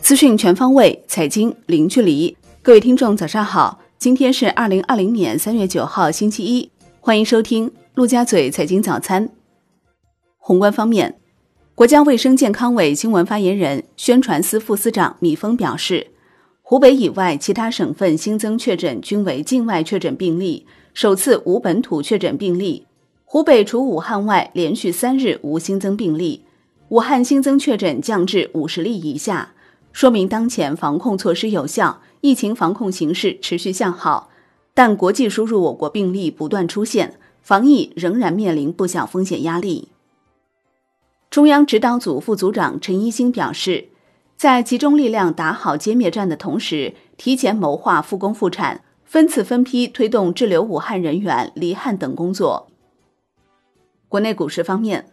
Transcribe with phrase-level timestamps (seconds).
[0.00, 2.36] 资讯全方位，财经零距离。
[2.60, 3.80] 各位听众，早上好！
[3.98, 6.70] 今天是二零二零年三月九号，星期一。
[7.00, 9.30] 欢迎收听陆家嘴财经早餐。
[10.38, 11.18] 宏观方面，
[11.74, 16.08] 国家卫生健康委新闻发言人、宣传司副司长米峰表示，
[16.60, 22.86] 湖北以外其他省份新增确诊均为境外确诊病例，首次无本土确诊病例。
[23.32, 26.44] 湖北除武汉外，连续三日无新增病例，
[26.90, 29.54] 武汉新增确诊降至五十例以下。
[29.90, 34.28] 说明当前防控措施有效，疫情防控形势持续向好，
[34.74, 39.88] 但国际输入我国病例不断出现，防疫仍然面临不小风险压力。
[41.30, 43.86] 中央指导组副组长陈一新表示，
[44.36, 52.68] 在集中力量打好歼灭战的同时，提前谋划复工复产，分次分批推动滞留武汉人员离汉等工作。
[54.12, 55.06] 国内股市方面，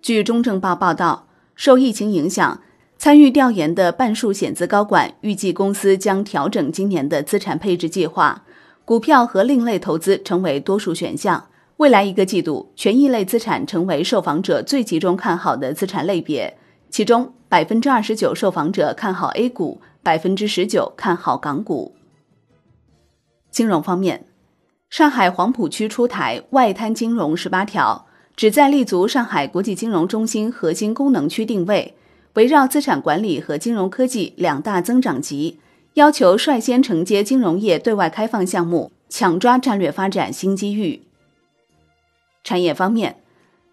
[0.00, 1.26] 据中证报报道，
[1.56, 2.60] 受疫情影响。
[2.96, 8.44] 参与调研的半数险资高管预计，公司将调整今年的资产配置计划，
[8.84, 11.48] 股票和另类投资成为多数选项。
[11.78, 16.56] 未来一个季度，权益类资产成为受访者最集中看好的资产类别，
[16.88, 21.96] 其中百分之二十九受访者看好 A 股，百分之十九看好港股。
[23.50, 24.24] 金融方面，
[24.88, 31.94] 上海黄浦区出台外滩金融十八条，旨在立足上海国际金融中心核心功能区定位。
[32.34, 35.58] 围绕资产管理和金融科技两大增长极，
[35.94, 41.02] 要求率先承接金融业对外开放项目，抢抓战略发展新机遇。
[42.42, 43.18] 产业方面，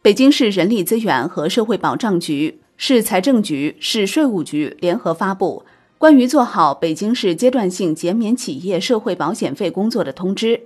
[0.00, 5.64] 北京市人力资源和社会保障局、市财政局、市税务局联合发布
[5.98, 10.60] 关于做好北京市阶段性减免企业社会保险费工作的通知，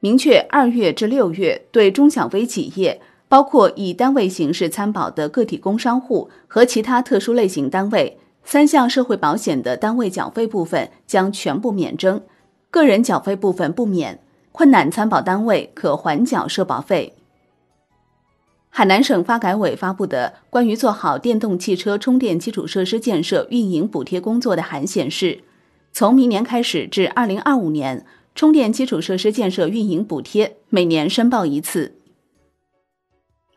[0.00, 3.00] 明确二月至六月对中小微企业。
[3.28, 12.22] 包括以单位形式参保的个体工商户和其他特殊类型单位，三项社会保险的单位缴费部分将全部免征，
[12.70, 14.18] 个人缴费部分不免，
[14.50, 17.14] 困难参保单位可缓缴社保费。
[18.70, 25.42] 海南省发改委发布的关于做好电动汽车充电基础设施建设运营补贴工作的函显示，
[25.92, 31.97] 从明年开始至二零二五年，充电基础设施建设运营补贴每年申报一次。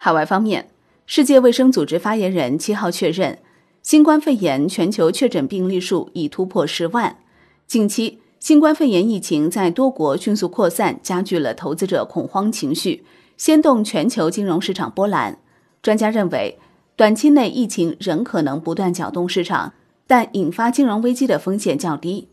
[0.04, 0.68] 海外方面，
[1.06, 3.38] 世界卫生组织发言人七号确认，
[3.84, 7.18] 新冠肺炎全球确诊病例数已突破十万。
[7.68, 13.06] 近期，新冠肺炎疫情在多国迅速扩散，加剧了投资者恐慌情绪，
[13.38, 15.38] 掀动全球金融市场波澜。
[15.84, 16.58] 专家认为，
[16.96, 19.74] 短期内疫情仍可能不断搅动市场，
[20.08, 22.28] 但引发金融危机的风险较低。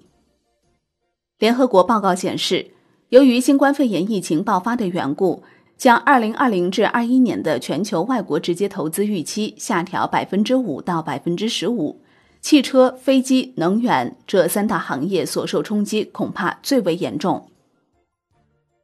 [1.38, 2.70] 联合国报告显示，
[3.10, 5.42] 由于新冠肺炎疫情爆发的缘故。
[5.78, 12.00] 将二零二零至二一年的全球外国直接投资预期下调百分之五到百分之十五，
[12.40, 17.48] 汽车、飞机、能源这三大行业所受冲击恐怕最为严重。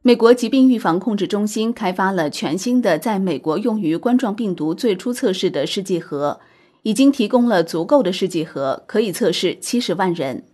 [0.02, 6.38] 美国疾病预防控制中心开发了全新的在美国用于冠状病毒最初测试的试剂盒，
[6.82, 10.44] 已经提供了足够的试剂盒，可以测试七十万人。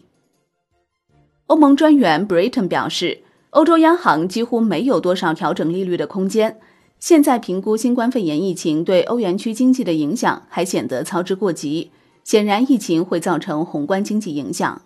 [1.49, 3.25] 欧盟专员 Britton 表示。
[3.50, 6.59] 欧洲央行几乎没有多少调整利率的空间。
[6.99, 11.91] 现在评估新冠肺炎疫情对欧元区经济的影响还显得操之过急。
[12.22, 14.83] 显然，疫情会造成宏观经济影响。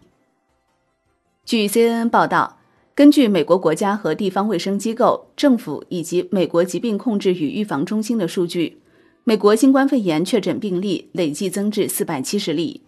[1.44, 2.58] 据 CNN 报道，
[2.94, 8.80] 根据美国国家和地方卫生机构、政府以及美国疾病控制与预防中心的数据，
[9.24, 12.80] 美国新冠肺炎确诊病例累计增至四百七十例。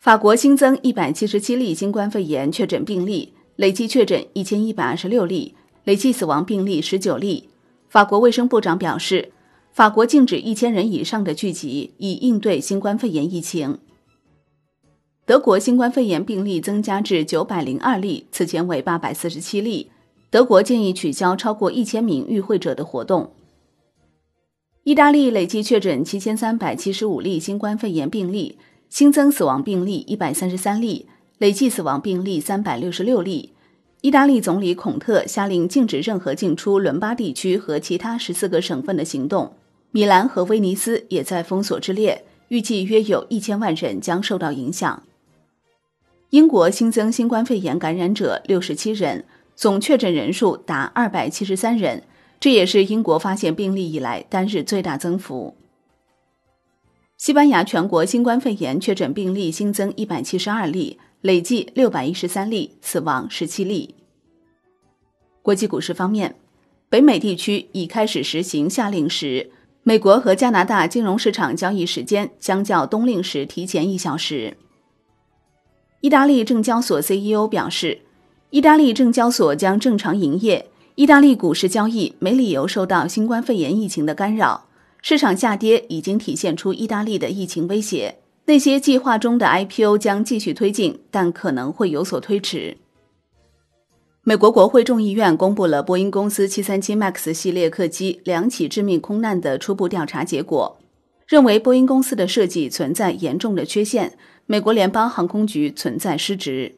[0.00, 3.34] 法国新增一百七十七例新冠肺炎确诊病例。
[3.60, 5.54] 累计确诊一千一百二十六例，
[5.84, 7.50] 累计死亡病例十九例。
[7.90, 9.32] 法国卫生部长表示，
[9.70, 13.76] 法国禁止一千人以上的聚集，以应对新冠肺炎疫情。
[15.26, 19.90] 德国新冠肺炎病例增加至九百零二例，此前为八百四十七例。
[20.30, 23.34] 德国建议取消超过一千名与会者的活动。
[24.84, 28.56] 意大利累计确诊七千三百七十五例新冠肺炎病例，
[28.88, 31.04] 新增死亡病例一百三十三例。
[31.36, 33.54] 累计死亡病例三百六十六例。
[34.02, 39.54] 意大利总理孔特下令禁止任何进出伦巴地区和其他十四个省份的行动。
[39.90, 45.02] 米兰和威尼斯也在封锁之列，预计约有一千万人将受到影响。
[46.30, 52.04] 英国新增新冠肺炎感染者六十七人，总确诊人数达二百七十三人，
[52.38, 55.56] 这也是英国发现病例以来单日最大增幅。
[57.18, 60.98] 西班牙全国新冠肺炎确诊病例新增一百七十二例。
[61.22, 63.94] 累计六百一十三例，死亡十七例。
[65.42, 66.36] 国际股市方面，
[66.88, 69.50] 北美地区已开始实行夏令时，
[69.82, 74.56] 美国和加拿大金融市场交易时间相较冬令时提前一小时。
[76.00, 78.00] 意大利证交所 CEO 表示，
[78.48, 80.70] 意大利证交所将正常营业。
[80.94, 84.68] 意大利股市交易没理由受到新冠肺炎疫情的干扰，
[85.02, 88.19] 市场下跌已经体现出意大利的疫情威胁。
[88.50, 92.78] 那些计划中的 IPO 将继续推进，但可能会有所推迟。
[94.24, 100.80] 美国国会众议院公布了波音公司737 MAX 系列客机两起致命空难的初步调查结果，
[101.28, 106.74] 认为波音公司的设计存在严重的缺陷，美国联邦航空局存在失职。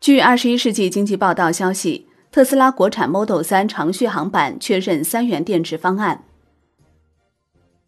[0.00, 6.24] 据《二十一世纪经济报道》消息，特斯拉国产 Model 3长续航版确认三元电池方案。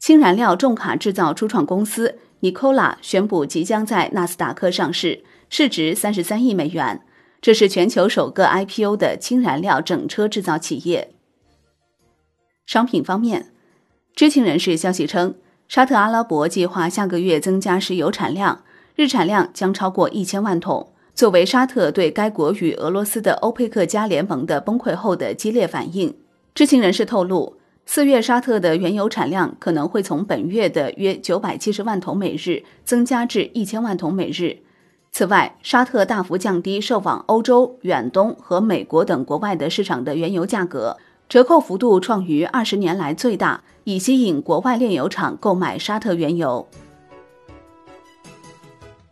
[0.03, 7.03] 氢燃料重卡制造初创公司 Nikola 宣布即将在纳斯达克上市，市值三十三亿美元。
[7.41, 11.15] 这是全球首个 IPO 的氢燃料整车制造企业。
[12.67, 13.53] 商品方面，
[14.17, 15.37] 知情人士消息称，
[15.69, 18.65] 沙特阿拉伯计划下个月增加石油产量，
[18.97, 20.93] 日产量将超过一千万桶。
[21.15, 26.17] 作为沙特对该国与俄罗斯的欧佩克加联盟的崩溃后的激烈反应，
[26.53, 34.59] 知情人士透露，四月沙特的原油产量可能会从本月的约九百七十万桶每日增加至一千万桶每日。
[35.11, 40.97] 此外，沙特大幅降低售往欧洲、远东和美国等国外的市场的原油价格，
[41.29, 46.67] 折扣幅度创于二十年来最大，以吸引国外炼油厂购买沙特原油。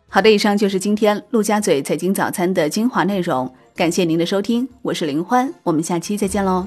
[0.07, 6.65] 好的，以上就是今天陆家嘴财经早餐的精华内容，感谢您的收听，我是林欢，我们下期再见喽。